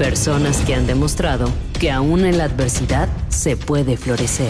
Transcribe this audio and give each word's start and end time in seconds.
personas 0.00 0.62
que 0.62 0.74
han 0.74 0.86
demostrado 0.86 1.52
que 1.78 1.90
aún 1.90 2.24
en 2.24 2.38
la 2.38 2.44
adversidad 2.44 3.06
se 3.28 3.54
puede 3.54 3.98
florecer. 3.98 4.48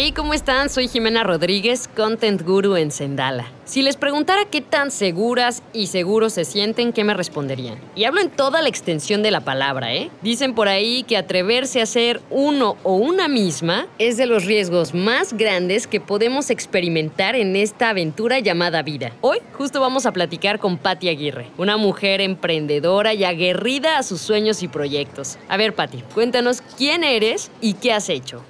¿Y 0.00 0.12
¿cómo 0.12 0.32
están? 0.32 0.70
Soy 0.70 0.86
Jimena 0.86 1.24
Rodríguez, 1.24 1.88
Content 1.88 2.42
Guru 2.42 2.76
en 2.76 2.92
Sendala. 2.92 3.50
Si 3.64 3.82
les 3.82 3.96
preguntara 3.96 4.44
qué 4.44 4.60
tan 4.60 4.92
seguras 4.92 5.60
y 5.72 5.88
seguros 5.88 6.34
se 6.34 6.44
sienten, 6.44 6.92
¿qué 6.92 7.02
me 7.02 7.14
responderían? 7.14 7.80
Y 7.96 8.04
hablo 8.04 8.20
en 8.20 8.30
toda 8.30 8.62
la 8.62 8.68
extensión 8.68 9.24
de 9.24 9.32
la 9.32 9.40
palabra, 9.40 9.92
¿eh? 9.92 10.08
Dicen 10.22 10.54
por 10.54 10.68
ahí 10.68 11.02
que 11.02 11.16
atreverse 11.16 11.82
a 11.82 11.86
ser 11.86 12.20
uno 12.30 12.76
o 12.84 12.94
una 12.94 13.26
misma 13.26 13.88
es 13.98 14.16
de 14.16 14.26
los 14.26 14.44
riesgos 14.44 14.94
más 14.94 15.32
grandes 15.32 15.88
que 15.88 16.00
podemos 16.00 16.50
experimentar 16.50 17.34
en 17.34 17.56
esta 17.56 17.88
aventura 17.88 18.38
llamada 18.38 18.82
vida. 18.82 19.10
Hoy 19.20 19.38
justo 19.54 19.80
vamos 19.80 20.06
a 20.06 20.12
platicar 20.12 20.60
con 20.60 20.78
Patti 20.78 21.08
Aguirre, 21.08 21.48
una 21.58 21.76
mujer 21.76 22.20
emprendedora 22.20 23.14
y 23.14 23.24
aguerrida 23.24 23.98
a 23.98 24.04
sus 24.04 24.20
sueños 24.20 24.62
y 24.62 24.68
proyectos. 24.68 25.38
A 25.48 25.56
ver, 25.56 25.74
Patti, 25.74 26.04
cuéntanos 26.14 26.62
quién 26.76 27.02
eres 27.02 27.50
y 27.60 27.74
qué 27.74 27.92
has 27.92 28.08
hecho. 28.08 28.44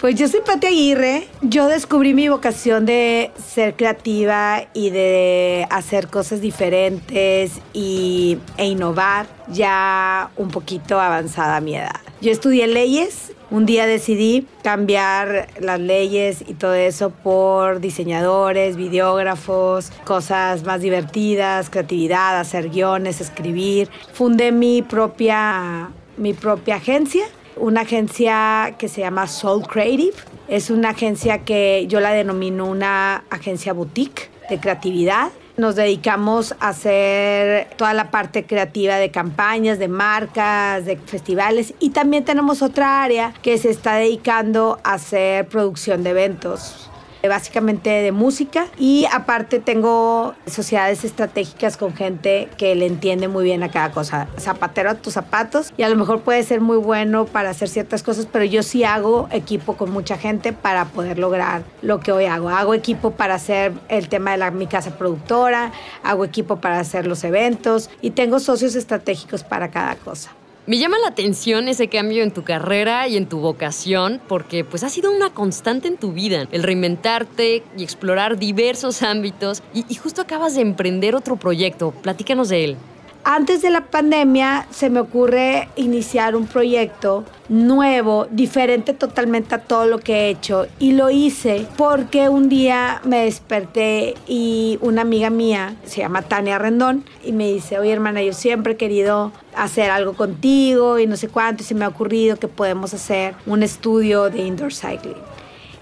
Pues 0.00 0.14
yo 0.14 0.28
soy 0.28 0.40
Pati 0.40 0.66
Aguirre. 0.66 1.28
Yo 1.42 1.68
descubrí 1.68 2.14
mi 2.14 2.30
vocación 2.30 2.86
de 2.86 3.32
ser 3.36 3.76
creativa 3.76 4.62
y 4.72 4.88
de 4.88 5.66
hacer 5.68 6.08
cosas 6.08 6.40
diferentes 6.40 7.60
y, 7.74 8.38
e 8.56 8.66
innovar 8.66 9.26
ya 9.48 10.30
un 10.38 10.48
poquito 10.48 10.98
avanzada 10.98 11.56
a 11.56 11.60
mi 11.60 11.76
edad. 11.76 12.00
Yo 12.22 12.32
estudié 12.32 12.66
leyes. 12.66 13.32
Un 13.50 13.66
día 13.66 13.84
decidí 13.84 14.46
cambiar 14.62 15.48
las 15.60 15.78
leyes 15.78 16.44
y 16.46 16.54
todo 16.54 16.74
eso 16.74 17.10
por 17.10 17.80
diseñadores, 17.80 18.76
videógrafos, 18.76 19.90
cosas 20.04 20.64
más 20.64 20.80
divertidas, 20.80 21.68
creatividad, 21.68 22.38
hacer 22.38 22.70
guiones, 22.70 23.20
escribir. 23.20 23.90
Fundé 24.14 24.50
mi 24.50 24.80
propia, 24.80 25.90
mi 26.16 26.32
propia 26.32 26.76
agencia 26.76 27.24
una 27.60 27.82
agencia 27.82 28.74
que 28.78 28.88
se 28.88 29.02
llama 29.02 29.26
Soul 29.26 29.66
Creative. 29.66 30.16
Es 30.48 30.70
una 30.70 30.90
agencia 30.90 31.44
que 31.44 31.86
yo 31.88 32.00
la 32.00 32.10
denomino 32.10 32.66
una 32.66 33.24
agencia 33.30 33.72
boutique 33.72 34.30
de 34.48 34.58
creatividad. 34.58 35.30
Nos 35.56 35.76
dedicamos 35.76 36.54
a 36.58 36.70
hacer 36.70 37.68
toda 37.76 37.92
la 37.92 38.10
parte 38.10 38.46
creativa 38.46 38.96
de 38.96 39.10
campañas, 39.10 39.78
de 39.78 39.88
marcas, 39.88 40.86
de 40.86 40.96
festivales 40.96 41.74
y 41.78 41.90
también 41.90 42.24
tenemos 42.24 42.62
otra 42.62 43.02
área 43.02 43.34
que 43.42 43.58
se 43.58 43.70
está 43.70 43.96
dedicando 43.96 44.80
a 44.82 44.94
hacer 44.94 45.46
producción 45.48 46.02
de 46.02 46.10
eventos 46.10 46.89
básicamente 47.28 47.90
de 47.90 48.12
música 48.12 48.66
y 48.78 49.06
aparte 49.12 49.60
tengo 49.60 50.34
sociedades 50.46 51.04
estratégicas 51.04 51.76
con 51.76 51.94
gente 51.94 52.48
que 52.56 52.74
le 52.74 52.86
entiende 52.86 53.28
muy 53.28 53.44
bien 53.44 53.62
a 53.62 53.70
cada 53.70 53.90
cosa. 53.90 54.28
Zapatero 54.38 54.90
a 54.90 54.94
tus 54.94 55.14
zapatos 55.14 55.72
y 55.76 55.82
a 55.82 55.88
lo 55.88 55.96
mejor 55.96 56.20
puede 56.20 56.42
ser 56.42 56.60
muy 56.60 56.76
bueno 56.76 57.26
para 57.26 57.50
hacer 57.50 57.68
ciertas 57.68 58.02
cosas, 58.02 58.26
pero 58.30 58.44
yo 58.44 58.62
sí 58.62 58.84
hago 58.84 59.28
equipo 59.30 59.76
con 59.76 59.90
mucha 59.90 60.16
gente 60.16 60.52
para 60.52 60.86
poder 60.86 61.18
lograr 61.18 61.62
lo 61.82 62.00
que 62.00 62.12
hoy 62.12 62.26
hago. 62.26 62.48
Hago 62.48 62.74
equipo 62.74 63.12
para 63.12 63.34
hacer 63.34 63.72
el 63.88 64.08
tema 64.08 64.32
de 64.32 64.38
la, 64.38 64.50
mi 64.50 64.66
casa 64.66 64.96
productora, 64.96 65.72
hago 66.02 66.24
equipo 66.24 66.56
para 66.56 66.78
hacer 66.78 67.06
los 67.06 67.24
eventos 67.24 67.90
y 68.00 68.10
tengo 68.10 68.40
socios 68.40 68.74
estratégicos 68.74 69.44
para 69.44 69.70
cada 69.70 69.96
cosa. 69.96 70.32
Me 70.66 70.78
llama 70.78 70.98
la 70.98 71.08
atención 71.08 71.68
ese 71.68 71.88
cambio 71.88 72.22
en 72.22 72.32
tu 72.32 72.44
carrera 72.44 73.08
y 73.08 73.16
en 73.16 73.26
tu 73.26 73.38
vocación, 73.38 74.20
porque 74.28 74.62
pues 74.62 74.84
ha 74.84 74.90
sido 74.90 75.10
una 75.10 75.30
constante 75.30 75.88
en 75.88 75.96
tu 75.96 76.12
vida, 76.12 76.46
el 76.52 76.62
reinventarte 76.62 77.62
y 77.76 77.82
explorar 77.82 78.38
diversos 78.38 79.02
ámbitos, 79.02 79.62
y, 79.72 79.86
y 79.88 79.94
justo 79.94 80.20
acabas 80.20 80.54
de 80.54 80.60
emprender 80.60 81.14
otro 81.14 81.36
proyecto. 81.36 81.92
Platícanos 82.02 82.50
de 82.50 82.64
él. 82.64 82.76
Antes 83.22 83.60
de 83.60 83.68
la 83.68 83.82
pandemia 83.82 84.66
se 84.70 84.88
me 84.88 84.98
ocurre 84.98 85.68
iniciar 85.76 86.34
un 86.34 86.46
proyecto 86.46 87.24
nuevo, 87.50 88.26
diferente 88.30 88.94
totalmente 88.94 89.54
a 89.54 89.58
todo 89.58 89.84
lo 89.84 89.98
que 89.98 90.14
he 90.14 90.30
hecho. 90.30 90.66
Y 90.78 90.92
lo 90.92 91.10
hice 91.10 91.66
porque 91.76 92.30
un 92.30 92.48
día 92.48 93.02
me 93.04 93.24
desperté 93.24 94.14
y 94.26 94.78
una 94.80 95.02
amiga 95.02 95.28
mía, 95.28 95.76
se 95.84 96.00
llama 96.00 96.22
Tania 96.22 96.58
Rendón, 96.58 97.04
y 97.22 97.32
me 97.32 97.52
dice, 97.52 97.78
oye 97.78 97.92
hermana, 97.92 98.22
yo 98.22 98.32
siempre 98.32 98.72
he 98.72 98.76
querido 98.76 99.32
hacer 99.54 99.90
algo 99.90 100.14
contigo 100.14 100.98
y 100.98 101.06
no 101.06 101.18
sé 101.18 101.28
cuánto, 101.28 101.62
y 101.62 101.66
se 101.66 101.74
me 101.74 101.84
ha 101.84 101.88
ocurrido 101.88 102.38
que 102.38 102.48
podemos 102.48 102.94
hacer 102.94 103.34
un 103.44 103.62
estudio 103.62 104.30
de 104.30 104.46
indoor 104.46 104.72
cycling. 104.72 105.14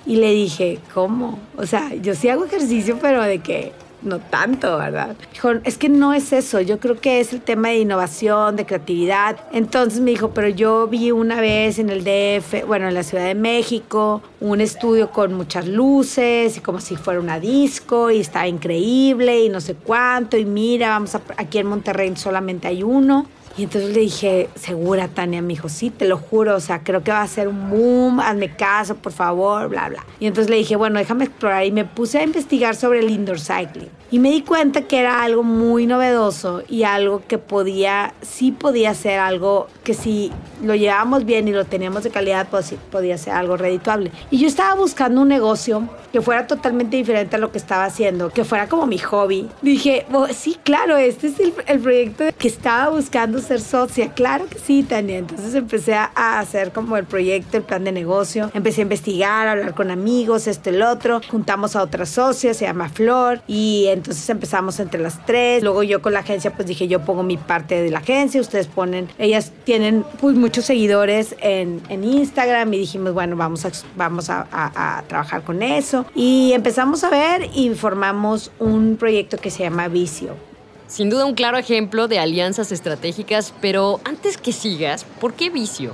Y 0.07 0.17
le 0.17 0.33
dije, 0.33 0.81
¿cómo? 0.93 1.39
O 1.57 1.67
sea, 1.67 1.95
yo 1.95 2.17
sí 2.17 2.29
hago 2.29 2.47
ejercicio, 2.47 2.99
pero 3.01 3.23
de 3.23 3.39
que 3.39 3.73
no 4.03 4.19
tanto, 4.19 4.79
¿verdad? 4.79 5.17
Dijo, 5.33 5.51
es 5.65 5.79
que 5.79 5.89
no 5.89 6.15
es 6.15 6.33
eso, 6.33 6.61
yo 6.61 6.79
creo 6.79 7.01
que 7.01 7.21
es 7.21 7.33
el 7.33 7.41
tema 7.41 7.69
de 7.69 7.79
innovación, 7.79 8.57
de 8.57 8.67
creatividad. 8.67 9.37
Entonces 9.53 10.01
me 10.01 10.11
dijo, 10.11 10.31
pero 10.31 10.49
yo 10.49 10.87
vi 10.87 11.11
una 11.11 11.41
vez 11.41 11.79
en 11.79 11.91
el 11.91 12.05
DF, 12.05 12.67
bueno, 12.67 12.89
en 12.89 12.95
la 12.95 13.03
Ciudad 13.03 13.27
de 13.27 13.35
México, 13.35 14.23
un 14.41 14.61
estudio 14.61 15.11
con 15.11 15.35
muchas 15.35 15.67
luces 15.67 16.57
y 16.57 16.61
como 16.61 16.81
si 16.81 16.97
fuera 16.97 17.21
una 17.21 17.41
disco 17.41 18.11
y 18.11 18.21
estaba 18.21 18.47
increíble 18.47 19.41
y 19.45 19.49
no 19.49 19.61
sé 19.61 19.75
cuánto 19.75 20.37
y 20.37 20.45
mira, 20.45 20.91
vamos 20.91 21.15
a, 21.15 21.21
aquí 21.37 21.59
en 21.59 21.67
Monterrey 21.67 22.15
solamente 22.17 22.69
hay 22.69 22.83
uno. 22.83 23.27
Y 23.59 23.65
entonces 23.65 23.93
le 23.93 24.03
dije, 24.03 24.49
segura, 24.55 25.09
Tania, 25.09 25.43
me 25.43 25.49
dijo, 25.49 25.69
sí, 25.69 25.91
te 25.91 26.07
lo 26.07 26.17
juro, 26.17 26.55
o 26.55 26.61
sea, 26.61 26.85
creo 26.85 27.03
que 27.03 27.11
va 27.11 27.23
a 27.23 27.27
ser 27.27 27.49
un 27.49 27.71
boom, 27.71 28.21
hazme 28.21 28.55
caso, 28.55 28.95
por 28.95 29.11
favor, 29.11 29.69
bla, 29.69 29.89
bla. 29.89 30.07
Y 30.21 30.29
entonces 30.29 30.49
le 30.49 30.59
dije, 30.59 30.77
bueno, 30.77 31.01
déjame 31.01 31.25
explorar 31.25 31.67
y 31.67 31.73
me 31.73 31.85
puse 31.85 32.19
a 32.19 32.23
investigar 32.23 32.77
sobre 32.77 33.01
el 33.01 33.11
indoor 33.11 33.41
cycling. 33.41 33.91
Y 34.11 34.19
me 34.19 34.31
di 34.31 34.43
cuenta 34.43 34.83
que 34.83 34.99
era 34.99 35.23
algo 35.23 35.43
muy 35.43 35.87
novedoso 35.87 36.63
y 36.69 36.85
algo 36.85 37.23
que 37.27 37.39
podía, 37.39 38.15
sí 38.23 38.53
podía 38.53 38.95
ser 38.95 39.19
algo 39.19 39.69
que 39.85 39.95
si 39.95 40.33
lo 40.63 40.75
llevábamos 40.75 41.25
bien 41.25 41.49
y 41.49 41.53
lo 41.53 41.65
teníamos 41.65 42.05
de 42.05 42.11
calidad, 42.11 42.49
pues 42.51 42.75
podía 42.91 43.19
ser 43.19 43.35
algo 43.35 43.57
redituable. 43.57 44.11
Y 44.31 44.39
yo 44.39 44.49
estaba 44.49 44.75
buscando 44.75 45.21
un 45.21 45.29
negocio 45.29 45.89
que 46.13 46.21
fuera 46.21 46.47
totalmente 46.47 46.97
diferente 46.97 47.37
a 47.37 47.39
lo 47.39 47.53
que 47.53 47.59
estaba 47.59 47.85
haciendo, 47.85 48.31
que 48.31 48.45
fuera 48.45 48.69
como 48.69 48.87
mi 48.87 48.99
hobby. 48.99 49.49
Dije, 49.63 50.07
oh, 50.13 50.27
sí, 50.29 50.59
claro, 50.63 50.97
este 50.97 51.29
es 51.29 51.41
el, 51.41 51.53
el 51.67 51.81
proyecto 51.81 52.25
que 52.39 52.49
estaba 52.49 52.91
buscando 52.91 53.41
ser 53.41 53.61
socia. 53.61 54.13
Claro 54.13 54.47
que 54.47 54.59
sí, 54.59 54.83
Tania. 54.83 55.19
Entonces 55.19 55.55
empecé 55.55 55.95
a, 55.95 56.39
hacer 56.39 56.73
como 56.73 56.97
el 56.97 57.05
proyecto, 57.05 57.57
el 57.57 57.63
plan 57.63 57.85
de 57.85 57.93
negocio. 57.93 58.51
Empecé 58.55 58.81
a 58.81 58.83
investigar, 58.83 59.49
a 59.49 59.53
hablar 59.53 59.75
con 59.75 59.91
amigos, 59.91 60.47
esto, 60.47 60.71
el 60.71 60.83
otro. 60.83 61.21
Juntamos 61.31 61.77
a 61.77 61.83
otras 61.83 62.09
socias, 62.09 62.57
se 62.57 62.65
llama 62.65 62.89
Flor. 62.89 63.41
Y 63.47 63.87
entonces 63.99 64.29
empezamos 64.31 64.81
entre 64.81 65.01
las 65.01 65.25
tres. 65.27 65.63
Luego 65.63 65.83
yo 65.83 66.01
con 66.01 66.13
la 66.13 66.21
agencia, 66.21 66.55
pues 66.55 66.67
dije, 66.67 66.89
yo 66.89 67.05
pongo 67.05 67.23
mi 67.23 67.37
parte 67.37 67.83
de 67.83 67.91
la 67.91 67.99
agencia, 67.99 68.41
ustedes 68.41 68.67
ponen, 68.67 69.09
ellas 69.19 69.53
tienen 69.65 70.05
pues 70.21 70.37
muchos 70.37 70.65
seguidores 70.65 71.37
en, 71.41 71.83
en 71.89 72.05
Instagram 72.05 72.73
y 72.75 72.79
dijimos, 72.79 73.13
bueno, 73.13 73.37
vamos 73.37 73.65
a, 73.65 73.73
vamos 73.97 74.31
a, 74.31 75.05
trabajar 75.07 75.43
con 75.43 75.63
eso. 75.63 76.07
Y 76.15 76.53
empezamos 76.53 77.05
a 77.05 77.11
ver 77.11 77.51
y 77.55 77.71
formamos 77.71 78.51
un 78.59 78.97
proyecto 78.97 79.37
que 79.37 79.51
se 79.51 79.65
llama 79.65 79.89
Vicio. 79.89 80.35
Sin 80.87 81.11
duda 81.11 81.27
un 81.27 81.35
claro 81.35 81.59
ejemplo 81.59 82.09
de 82.09 82.19
alianzas 82.19 82.73
estratégicas, 82.73 83.53
pero 83.61 84.01
antes 84.05 84.39
que 84.39 84.53
sigas, 84.53 85.05
¿por 85.05 85.35
qué 85.35 85.51
vicio? 85.51 85.93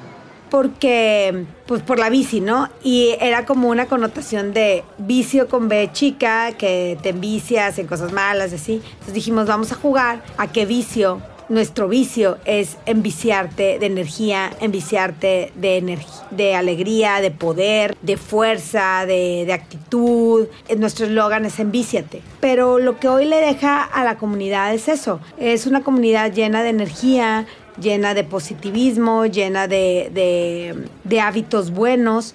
Porque, 0.51 1.47
pues 1.67 1.83
por 1.83 1.99
la 1.99 2.11
bici, 2.11 2.41
¿no? 2.41 2.69
Y 2.83 3.17
era 3.21 3.45
como 3.45 3.69
una 3.69 3.87
connotación 3.87 4.53
de 4.53 4.85
vicio 4.99 5.49
con 5.49 5.69
B 5.69 5.91
chica, 5.93 6.53
que 6.53 6.99
te 7.03 7.11
envicias 7.11 7.79
en 7.79 7.87
cosas 7.87 8.13
malas, 8.13 8.53
así. 8.53 8.83
Entonces 8.85 9.15
dijimos, 9.15 9.47
vamos 9.47 9.73
a 9.73 9.75
jugar 9.75 10.23
a 10.37 10.53
qué 10.53 10.67
vicio 10.67 11.21
nuestro 11.49 11.89
vicio 11.89 12.39
es 12.45 12.77
enviciarte 12.87 13.79
de 13.79 13.87
energía, 13.87 14.51
enviciarte 14.61 15.53
de, 15.55 15.99
de 16.31 16.55
alegría, 16.55 17.21
de 17.21 17.31
poder, 17.31 17.97
de 18.03 18.17
fuerza, 18.17 19.05
de, 19.07 19.45
de 19.47 19.53
actitud. 19.53 20.49
Nuestro 20.79 21.07
eslogan 21.07 21.45
es 21.45 21.59
envíciate. 21.59 22.23
Pero 22.41 22.79
lo 22.79 22.99
que 22.99 23.09
hoy 23.09 23.27
le 23.27 23.37
deja 23.37 23.83
a 23.83 24.05
la 24.05 24.17
comunidad 24.17 24.73
es 24.75 24.89
eso. 24.89 25.21
Es 25.39 25.67
una 25.67 25.83
comunidad 25.83 26.33
llena 26.33 26.63
de 26.63 26.71
energía, 26.71 27.47
llena 27.81 28.15
de 28.15 28.25
positivismo, 28.25 29.27
llena 29.27 29.69
de, 29.69 30.11
de, 30.13 30.89
de 31.05 31.21
hábitos 31.21 31.71
buenos 31.71 32.35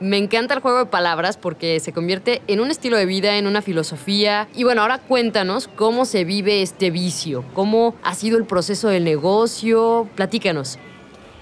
me 0.00 0.16
encanta 0.16 0.54
el 0.54 0.60
juego 0.60 0.78
de 0.78 0.86
palabras 0.86 1.36
porque 1.36 1.80
se 1.80 1.92
convierte 1.92 2.40
en 2.46 2.60
un 2.60 2.70
estilo 2.70 2.96
de 2.96 3.06
vida, 3.06 3.36
en 3.36 3.46
una 3.46 3.62
filosofía. 3.62 4.48
Y 4.54 4.64
bueno, 4.64 4.82
ahora 4.82 4.98
cuéntanos 4.98 5.68
cómo 5.68 6.04
se 6.04 6.24
vive 6.24 6.62
este 6.62 6.90
vicio, 6.90 7.44
cómo 7.54 7.94
ha 8.02 8.14
sido 8.14 8.38
el 8.38 8.44
proceso 8.44 8.88
del 8.88 9.04
negocio. 9.04 10.08
Platícanos. 10.14 10.78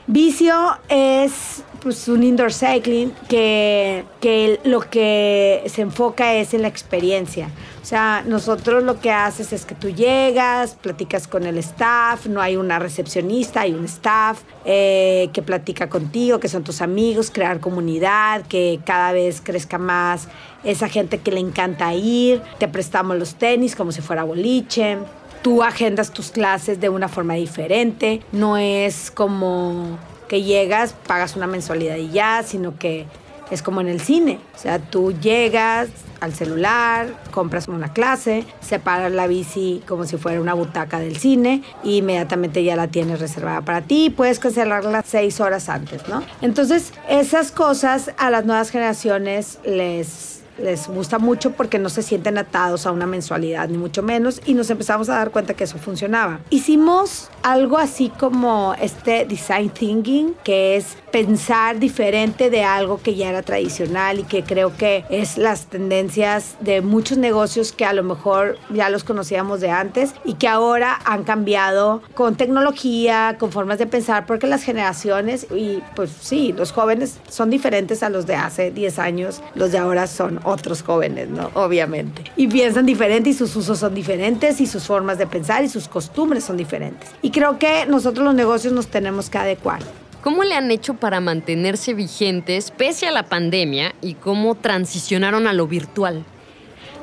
Vicio 0.06 0.54
es 0.88 1.64
pues, 1.86 2.08
un 2.08 2.24
indoor 2.24 2.52
cycling 2.52 3.12
que, 3.28 4.04
que 4.20 4.58
lo 4.64 4.80
que 4.80 5.62
se 5.66 5.82
enfoca 5.82 6.34
es 6.34 6.52
en 6.52 6.62
la 6.62 6.66
experiencia. 6.66 7.48
O 7.80 7.84
sea, 7.84 8.24
nosotros 8.26 8.82
lo 8.82 8.98
que 8.98 9.12
haces 9.12 9.52
es 9.52 9.64
que 9.64 9.76
tú 9.76 9.90
llegas, 9.90 10.74
platicas 10.74 11.28
con 11.28 11.46
el 11.46 11.58
staff, 11.58 12.26
no 12.26 12.40
hay 12.40 12.56
una 12.56 12.80
recepcionista, 12.80 13.60
hay 13.60 13.72
un 13.72 13.84
staff 13.84 14.42
eh, 14.64 15.30
que 15.32 15.42
platica 15.42 15.88
contigo, 15.88 16.40
que 16.40 16.48
son 16.48 16.64
tus 16.64 16.82
amigos, 16.82 17.30
crear 17.30 17.60
comunidad, 17.60 18.42
que 18.48 18.80
cada 18.84 19.12
vez 19.12 19.40
crezca 19.40 19.78
más 19.78 20.26
esa 20.64 20.88
gente 20.88 21.18
que 21.18 21.30
le 21.30 21.38
encanta 21.38 21.94
ir, 21.94 22.42
te 22.58 22.66
prestamos 22.66 23.16
los 23.16 23.36
tenis 23.36 23.76
como 23.76 23.92
si 23.92 24.00
fuera 24.00 24.24
boliche. 24.24 24.98
Tú 25.42 25.62
agendas 25.62 26.10
tus 26.10 26.32
clases 26.32 26.80
de 26.80 26.88
una 26.88 27.06
forma 27.06 27.34
diferente, 27.34 28.22
no 28.32 28.56
es 28.56 29.12
como 29.12 29.96
que 30.28 30.42
llegas, 30.42 30.94
pagas 31.06 31.36
una 31.36 31.46
mensualidad 31.46 31.96
y 31.96 32.10
ya, 32.10 32.42
sino 32.42 32.78
que 32.78 33.06
es 33.50 33.62
como 33.62 33.80
en 33.80 33.88
el 33.88 34.00
cine. 34.00 34.40
O 34.54 34.58
sea, 34.58 34.78
tú 34.78 35.12
llegas 35.12 35.88
al 36.20 36.34
celular, 36.34 37.08
compras 37.30 37.68
una 37.68 37.92
clase, 37.92 38.44
separas 38.60 39.12
la 39.12 39.26
bici 39.26 39.82
como 39.86 40.04
si 40.04 40.16
fuera 40.16 40.40
una 40.40 40.54
butaca 40.54 40.98
del 40.98 41.16
cine 41.16 41.62
e 41.84 41.90
inmediatamente 41.96 42.64
ya 42.64 42.74
la 42.74 42.88
tienes 42.88 43.20
reservada 43.20 43.60
para 43.60 43.82
ti 43.82 44.06
y 44.06 44.10
puedes 44.10 44.38
cancelarla 44.38 45.02
seis 45.06 45.40
horas 45.40 45.68
antes, 45.68 46.08
¿no? 46.08 46.22
Entonces, 46.40 46.92
esas 47.08 47.52
cosas 47.52 48.10
a 48.18 48.30
las 48.30 48.44
nuevas 48.44 48.70
generaciones 48.70 49.58
les 49.64 50.40
les 50.58 50.88
gusta 50.88 51.18
mucho 51.18 51.52
porque 51.52 51.78
no 51.78 51.88
se 51.88 52.02
sienten 52.02 52.38
atados 52.38 52.86
a 52.86 52.92
una 52.92 53.06
mensualidad, 53.06 53.68
ni 53.68 53.78
mucho 53.78 54.02
menos, 54.02 54.40
y 54.46 54.54
nos 54.54 54.70
empezamos 54.70 55.08
a 55.08 55.14
dar 55.14 55.30
cuenta 55.30 55.54
que 55.54 55.64
eso 55.64 55.78
funcionaba. 55.78 56.40
Hicimos 56.50 57.30
algo 57.42 57.78
así 57.78 58.10
como 58.10 58.74
este 58.80 59.24
design 59.24 59.70
thinking, 59.70 60.34
que 60.42 60.76
es 60.76 60.96
pensar 61.12 61.78
diferente 61.78 62.50
de 62.50 62.64
algo 62.64 63.00
que 63.00 63.14
ya 63.14 63.28
era 63.30 63.42
tradicional 63.42 64.20
y 64.20 64.24
que 64.24 64.42
creo 64.42 64.76
que 64.76 65.04
es 65.08 65.38
las 65.38 65.66
tendencias 65.66 66.56
de 66.60 66.82
muchos 66.82 67.18
negocios 67.18 67.72
que 67.72 67.84
a 67.84 67.92
lo 67.92 68.02
mejor 68.02 68.58
ya 68.70 68.90
los 68.90 69.04
conocíamos 69.04 69.60
de 69.60 69.70
antes 69.70 70.14
y 70.24 70.34
que 70.34 70.48
ahora 70.48 70.98
han 71.04 71.24
cambiado 71.24 72.02
con 72.14 72.36
tecnología, 72.36 73.36
con 73.38 73.52
formas 73.52 73.78
de 73.78 73.86
pensar, 73.86 74.26
porque 74.26 74.46
las 74.46 74.62
generaciones 74.62 75.46
y 75.54 75.82
pues 75.94 76.10
sí, 76.20 76.52
los 76.52 76.72
jóvenes 76.72 77.18
son 77.28 77.50
diferentes 77.50 78.02
a 78.02 78.10
los 78.10 78.26
de 78.26 78.36
hace 78.36 78.70
10 78.70 78.98
años, 78.98 79.42
los 79.54 79.72
de 79.72 79.78
ahora 79.78 80.06
son 80.06 80.40
otros 80.46 80.82
jóvenes, 80.82 81.28
¿no? 81.28 81.50
Obviamente. 81.54 82.24
Y 82.36 82.46
piensan 82.46 82.86
diferente 82.86 83.30
y 83.30 83.34
sus 83.34 83.54
usos 83.56 83.78
son 83.78 83.94
diferentes 83.94 84.60
y 84.60 84.66
sus 84.66 84.84
formas 84.84 85.18
de 85.18 85.26
pensar 85.26 85.64
y 85.64 85.68
sus 85.68 85.88
costumbres 85.88 86.44
son 86.44 86.56
diferentes. 86.56 87.10
Y 87.20 87.30
creo 87.30 87.58
que 87.58 87.84
nosotros 87.86 88.24
los 88.24 88.34
negocios 88.34 88.72
nos 88.72 88.86
tenemos 88.86 89.28
que 89.28 89.38
adecuar. 89.38 89.80
¿Cómo 90.22 90.44
le 90.44 90.54
han 90.54 90.70
hecho 90.70 90.94
para 90.94 91.20
mantenerse 91.20 91.94
vigentes 91.94 92.70
pese 92.70 93.06
a 93.06 93.10
la 93.12 93.24
pandemia 93.24 93.94
y 94.00 94.14
cómo 94.14 94.54
transicionaron 94.54 95.46
a 95.46 95.52
lo 95.52 95.66
virtual? 95.66 96.24